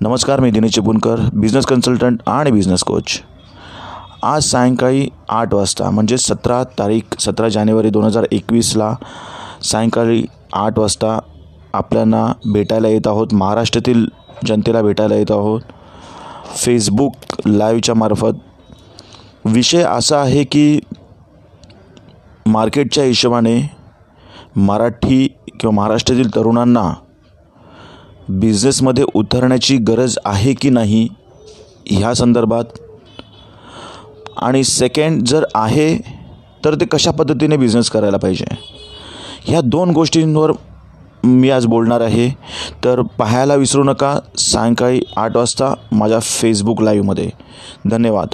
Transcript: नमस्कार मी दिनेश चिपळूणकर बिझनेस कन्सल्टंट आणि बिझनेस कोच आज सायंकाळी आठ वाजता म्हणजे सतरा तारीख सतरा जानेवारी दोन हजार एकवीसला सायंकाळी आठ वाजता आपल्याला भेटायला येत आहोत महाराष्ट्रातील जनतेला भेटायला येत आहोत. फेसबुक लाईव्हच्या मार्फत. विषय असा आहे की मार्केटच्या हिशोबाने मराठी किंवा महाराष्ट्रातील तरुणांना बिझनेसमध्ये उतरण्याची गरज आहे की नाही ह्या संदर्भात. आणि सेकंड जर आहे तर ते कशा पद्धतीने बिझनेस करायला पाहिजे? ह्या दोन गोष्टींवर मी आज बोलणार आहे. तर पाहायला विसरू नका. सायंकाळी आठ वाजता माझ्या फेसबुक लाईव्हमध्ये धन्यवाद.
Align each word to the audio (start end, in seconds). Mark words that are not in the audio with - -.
नमस्कार 0.00 0.40
मी 0.40 0.50
दिनेश 0.50 0.74
चिपळूणकर 0.74 1.20
बिझनेस 1.32 1.66
कन्सल्टंट 1.66 2.18
आणि 2.26 2.50
बिझनेस 2.50 2.82
कोच 2.84 3.20
आज 4.22 4.42
सायंकाळी 4.42 5.08
आठ 5.28 5.54
वाजता 5.54 5.90
म्हणजे 5.90 6.16
सतरा 6.18 6.62
तारीख 6.78 7.14
सतरा 7.20 7.48
जानेवारी 7.48 7.90
दोन 7.90 8.04
हजार 8.04 8.26
एकवीसला 8.32 8.92
सायंकाळी 9.62 10.22
आठ 10.52 10.78
वाजता 10.78 11.18
आपल्याला 11.72 12.32
भेटायला 12.52 12.88
येत 12.88 13.06
आहोत 13.06 13.34
महाराष्ट्रातील 13.34 14.06
जनतेला 14.46 14.82
भेटायला 14.82 15.14
येत 15.14 15.30
आहोत. 15.30 15.60
फेसबुक 16.56 17.12
लाईव्हच्या 17.46 17.94
मार्फत. 17.94 18.34
विषय 19.44 19.82
असा 19.82 20.20
आहे 20.20 20.44
की 20.44 20.78
मार्केटच्या 22.46 23.04
हिशोबाने 23.04 23.58
मराठी 24.56 25.26
किंवा 25.60 25.70
महाराष्ट्रातील 25.70 26.34
तरुणांना 26.34 26.90
बिझनेसमध्ये 28.28 29.04
उतरण्याची 29.14 29.76
गरज 29.76 30.18
आहे 30.24 30.54
की 30.54 30.70
नाही 30.70 31.08
ह्या 31.86 32.14
संदर्भात. 32.14 32.64
आणि 34.36 34.64
सेकंड 34.64 35.22
जर 35.22 35.44
आहे 35.54 35.96
तर 36.64 36.74
ते 36.74 36.84
कशा 36.84 37.10
पद्धतीने 37.10 37.56
बिझनेस 37.56 37.90
करायला 37.90 38.16
पाहिजे? 38.16 38.44
ह्या 39.44 39.60
दोन 39.60 39.90
गोष्टींवर 39.90 40.52
मी 41.24 41.50
आज 41.50 41.66
बोलणार 41.66 42.00
आहे. 42.00 42.30
तर 42.84 43.00
पाहायला 43.00 43.54
विसरू 43.54 43.84
नका. 43.84 44.18
सायंकाळी 44.38 45.00
आठ 45.16 45.36
वाजता 45.36 45.74
माझ्या 45.92 46.20
फेसबुक 46.20 46.82
लाईव्हमध्ये 46.82 47.30
धन्यवाद. 47.90 48.28